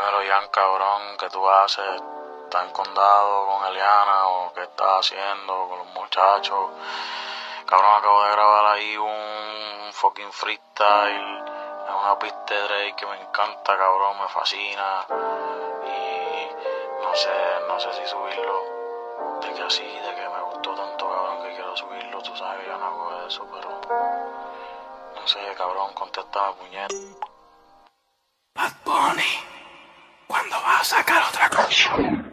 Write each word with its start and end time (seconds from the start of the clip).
Dímelo, 0.00 0.22
Ian, 0.22 0.48
cabrón, 0.48 1.02
¿qué 1.18 1.28
tú 1.28 1.46
haces? 1.46 2.02
¿Estás 2.44 2.64
en 2.64 2.72
condado 2.72 3.46
con 3.46 3.66
Eliana 3.66 4.28
o 4.28 4.52
qué 4.54 4.62
estás 4.62 5.00
haciendo 5.00 5.68
con 5.68 5.78
los 5.80 5.86
muchachos? 5.88 6.70
Cabrón, 7.66 7.96
acabo 7.98 8.24
de 8.24 8.30
grabar 8.32 8.66
ahí 8.76 8.96
un 8.96 9.92
fucking 9.92 10.32
freestyle 10.32 11.44
una 12.00 12.18
pista 12.18 12.54
de 12.54 12.62
Drake 12.62 12.94
que 12.96 13.06
me 13.06 13.20
encanta, 13.20 13.76
cabrón, 13.76 14.18
me 14.20 14.28
fascina. 14.28 15.06
Y 15.84 17.02
no 17.02 17.14
sé, 17.14 17.28
no 17.68 17.78
sé 17.78 17.92
si 17.92 18.06
subirlo. 18.06 19.40
De 19.42 19.52
que 19.52 19.62
así, 19.62 19.82
de 19.82 20.14
que 20.14 20.28
me 20.28 20.42
gustó 20.44 20.74
tanto, 20.74 21.08
cabrón, 21.10 21.42
que 21.42 21.54
quiero 21.54 21.76
subirlo. 21.76 22.22
Tú 22.22 22.34
sabes 22.36 22.64
que 22.64 22.70
yo 22.70 22.78
no 22.78 22.86
hago 22.86 23.26
eso, 23.26 23.46
pero... 23.52 23.80
No 25.14 25.28
sé, 25.28 25.40
cabrón, 25.58 25.92
contéstame, 25.92 26.54
puñet. 26.54 26.90
Bad 28.54 28.72
Bunny, 28.84 29.22
¿cuándo 29.24 29.36
vas 29.36 29.49
a 30.80 30.84
sacar 30.84 31.22
otra 31.28 31.48
canción? 31.50 32.24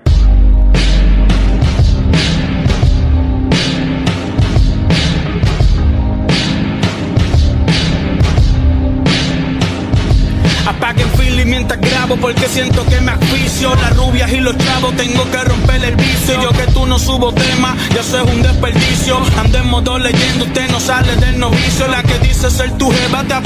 Apaguen 10.66 11.10
Philly 11.18 11.46
mientras 11.46 11.80
grabo 11.82 12.16
porque 12.18 12.48
siento 12.48 12.86
que 12.86 13.02
me 13.02 13.12
asfixio. 13.12 13.76
Las 13.76 13.98
rubias 13.98 14.32
y 14.32 14.40
los 14.40 14.58
chavos 14.58 14.96
tengo 14.96 15.30
que 15.30 15.44
romper 15.44 15.84
el 15.84 15.96
vicio. 15.96 16.42
Yo 16.42 16.50
que 16.52 16.72
tú 16.72 16.86
no 16.86 16.98
subo 17.00 17.34
tema, 17.34 17.76
ya 17.94 18.02
eso 18.02 18.22
es 18.22 18.34
un 18.34 18.42
desperdicio. 18.42 19.20
Ando 19.38 19.58
en 19.58 19.68
modo 19.68 20.00
leyendo, 20.00 20.46
usted 20.46 20.70
no 20.70 20.80
sale 20.80 21.16
del 21.18 21.38
novicio. 21.38 21.88
La 21.88 22.02
que 22.04 22.18
dice 22.20 22.50
ser 22.50 22.78
tu 22.78 22.90
jeva 22.92 23.24
te 23.24 23.34
Le 23.34 23.42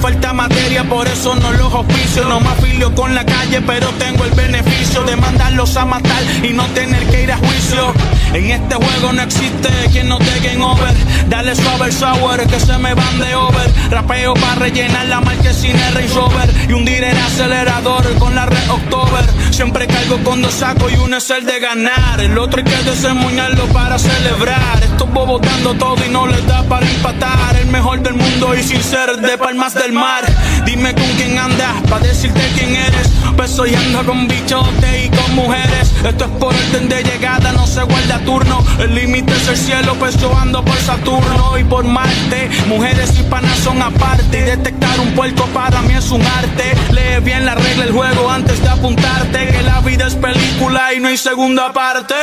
falta 0.00 0.32
materia, 0.32 0.84
por 0.84 1.06
eso 1.06 1.34
no 1.36 1.52
los 1.52 1.72
oficio 1.72 2.24
No 2.24 2.40
me 2.40 2.48
afilio 2.48 2.94
con 2.94 3.14
la 3.14 3.24
calle, 3.24 3.60
pero 3.62 3.88
tengo 3.98 4.24
el 4.24 4.30
beneficio 4.32 5.02
De 5.04 5.16
mandarlos 5.16 5.76
a 5.76 5.84
matar 5.84 6.22
y 6.42 6.52
no 6.52 6.64
tener 6.68 7.06
que 7.08 7.22
ir 7.22 7.32
a 7.32 7.36
juicio 7.36 7.92
En 8.32 8.50
este 8.50 8.74
juego 8.74 9.12
no 9.12 9.22
existe 9.22 9.68
quien 9.92 10.08
no 10.08 10.18
te 10.18 10.40
game 10.40 10.62
over 10.64 10.94
Dale 11.28 11.54
suave 11.54 11.92
sour 11.92 12.46
que 12.46 12.60
se 12.60 12.76
me 12.78 12.94
van 12.94 13.18
de 13.18 13.34
over 13.34 13.70
Rapeo 13.90 14.34
para 14.34 14.54
rellenar 14.56 15.06
la 15.06 15.20
marca 15.20 15.30
que 15.40 15.54
sin 15.54 15.76
el 15.76 15.94
Range 15.94 16.14
Rover 16.14 16.50
y 16.68 16.72
hundir 16.72 17.02
el 17.02 17.16
acelerador 17.16 18.04
con 18.18 18.34
la 18.34 18.46
Red 18.46 18.70
October. 18.70 19.24
Siempre 19.50 19.86
caigo 19.86 20.18
con 20.22 20.42
dos 20.42 20.52
sacos 20.52 20.92
y 20.92 20.96
uno 20.96 21.16
es 21.16 21.30
el 21.30 21.46
de 21.46 21.58
ganar. 21.60 22.20
El 22.20 22.36
otro 22.36 22.58
hay 22.58 22.64
que 22.64 22.90
desemboñarlo 22.90 23.64
para 23.66 23.98
celebrar. 23.98 24.82
Estos 24.82 25.10
bobos 25.10 25.40
todo 25.78 25.96
y 26.04 26.10
no 26.10 26.26
les 26.26 26.46
da 26.46 26.62
para 26.64 26.86
empatar. 26.86 27.39
Mejor 27.80 28.02
del 28.02 28.12
mundo 28.12 28.54
y 28.54 28.62
sin 28.62 28.82
ser 28.82 29.16
de 29.16 29.38
palmas 29.38 29.72
del 29.72 29.92
mar. 29.92 30.22
Dime 30.66 30.94
con 30.94 31.06
quién 31.16 31.38
andas 31.38 31.80
para 31.88 32.06
decirte 32.06 32.42
quién 32.54 32.76
eres. 32.76 33.08
Pues 33.34 33.52
soy 33.52 33.74
ando 33.74 34.04
con 34.04 34.28
bichotes 34.28 35.06
y 35.06 35.08
con 35.08 35.34
mujeres. 35.34 35.90
Esto 36.04 36.26
es 36.26 36.30
por 36.32 36.54
orden 36.54 36.90
de 36.90 37.02
llegada, 37.02 37.38
no 37.38 37.39
se 37.70 37.82
guarda 37.84 38.18
turno. 38.24 38.64
El 38.80 38.94
límite 38.94 39.32
es 39.32 39.48
el 39.48 39.56
cielo, 39.56 39.94
pues 39.98 40.16
yo 40.20 40.36
ando 40.36 40.64
por 40.64 40.76
Saturno 40.76 41.56
y 41.56 41.64
por 41.64 41.84
Marte. 41.84 42.50
Mujeres 42.66 43.18
y 43.18 43.22
panas 43.22 43.58
son 43.58 43.80
aparte. 43.80 44.40
Y 44.40 44.42
detectar 44.42 44.98
un 44.98 45.12
puerto 45.14 45.44
para 45.54 45.80
mí 45.82 45.94
es 45.94 46.10
un 46.10 46.20
arte. 46.20 46.74
Lee 46.90 47.22
bien 47.22 47.46
la 47.46 47.54
regla 47.54 47.84
del 47.84 47.94
juego 47.94 48.28
antes 48.28 48.60
de 48.60 48.68
apuntarte. 48.68 49.46
Que 49.46 49.62
la 49.62 49.80
vida 49.80 50.08
es 50.08 50.16
película 50.16 50.92
y 50.94 51.00
no 51.00 51.08
hay 51.08 51.16
segunda 51.16 51.72
parte. 51.72 52.14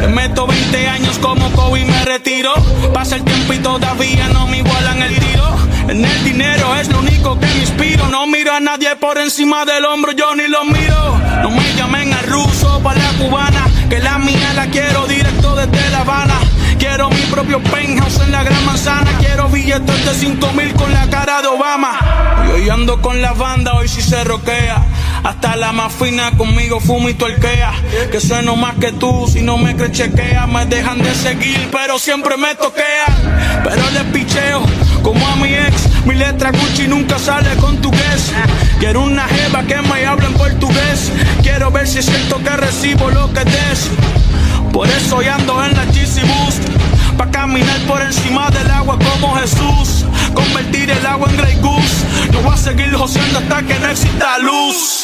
Me 0.00 0.08
meto 0.08 0.46
20 0.46 0.88
años 0.88 1.18
como 1.20 1.50
Kobe 1.52 1.80
y 1.80 1.84
me 1.84 2.04
retiro. 2.04 2.52
Pasa 2.92 3.14
el 3.16 3.22
tiempo 3.22 3.52
y 3.52 3.58
todavía 3.58 4.28
no 4.28 4.48
me 4.48 4.58
igualan 4.58 5.02
el 5.02 5.16
tiro. 5.18 5.56
En 5.88 6.04
el 6.04 6.24
dinero 6.24 6.74
es 6.74 6.88
lo 6.88 6.98
único 6.98 7.38
que 7.38 7.46
me 7.46 7.60
inspiro. 7.60 8.08
No 8.08 8.26
miro 8.26 8.52
a 8.52 8.58
nadie 8.58 8.96
por 8.96 9.18
encima 9.18 9.64
del 9.64 9.84
hombro, 9.84 10.10
yo 10.12 10.34
ni 10.34 10.48
lo 10.48 10.64
miro. 10.64 11.20
No 11.42 11.50
me 11.50 11.74
llamen 11.76 12.12
al 12.12 12.26
ruso 12.26 12.80
para 12.82 13.00
la 13.00 13.12
cubana. 13.12 13.66
Que 13.88 14.00
la 14.00 14.18
mía 14.18 14.52
la 14.54 14.66
quiero 14.66 14.95
Quiero 16.96 17.10
mi 17.10 17.20
propio 17.30 17.62
penthouse 17.62 18.20
en 18.22 18.32
la 18.32 18.42
gran 18.42 18.64
manzana. 18.64 19.10
Quiero 19.18 19.50
billetes 19.50 20.06
de 20.06 20.14
5 20.14 20.52
mil 20.54 20.72
con 20.72 20.90
la 20.94 21.06
cara 21.10 21.42
de 21.42 21.48
Obama. 21.48 21.98
Y 22.46 22.52
hoy 22.52 22.70
ando 22.70 23.02
con 23.02 23.20
la 23.20 23.34
banda, 23.34 23.74
hoy 23.74 23.86
sí 23.86 24.00
se 24.00 24.24
roquea. 24.24 24.82
Hasta 25.22 25.56
la 25.56 25.72
más 25.72 25.92
fina 25.92 26.30
conmigo 26.38 26.80
fumo 26.80 27.10
y 27.10 27.12
tuerquea. 27.12 27.74
Que 28.10 28.18
sueno 28.18 28.56
más 28.56 28.76
que 28.76 28.92
tú, 28.92 29.28
si 29.30 29.42
no 29.42 29.58
me 29.58 29.76
crees 29.76 29.92
chequea. 29.92 30.46
Me 30.46 30.64
dejan 30.64 30.96
de 31.02 31.14
seguir, 31.14 31.68
pero 31.70 31.98
siempre 31.98 32.38
me 32.38 32.54
toquea. 32.54 33.60
Pero 33.62 33.90
les 33.90 34.04
picheo, 34.04 34.62
como 35.02 35.28
a 35.28 35.36
mi 35.36 35.52
ex. 35.52 36.06
Mi 36.06 36.14
letra 36.14 36.50
Gucci 36.50 36.88
nunca 36.88 37.18
sale 37.18 37.56
con 37.56 37.76
tu 37.82 37.90
guess. 37.90 38.32
Quiero 38.78 39.02
una 39.02 39.28
jeva 39.28 39.64
que 39.64 39.82
me 39.82 40.06
hable 40.06 40.28
en 40.28 40.32
portugués. 40.32 41.12
Quiero 41.42 41.70
ver 41.70 41.86
si 41.86 42.02
siento 42.02 42.42
que 42.42 42.56
recibo 42.56 43.10
lo 43.10 43.30
que 43.34 43.44
des. 43.44 43.90
Por 44.72 44.88
eso 44.88 45.16
hoy 45.16 45.26
ando 45.26 45.62
en 45.62 45.74
la 45.76 45.84
GC 45.84 46.22
Boost. 46.22 46.75
Pa' 47.16 47.30
caminar 47.30 47.80
por 47.86 48.00
encima 48.02 48.50
del 48.50 48.70
agua 48.70 48.98
como 48.98 49.34
Jesús. 49.36 50.04
Convertir 50.34 50.90
el 50.90 51.06
agua 51.06 51.28
en 51.30 51.36
Grey 51.36 51.56
Goose. 51.60 52.04
No 52.32 52.40
voy 52.42 52.54
a 52.54 52.56
seguir 52.56 52.92
joseando 52.94 53.38
hasta 53.38 53.62
que 53.62 53.78
no 53.78 53.88
luz. 54.42 54.95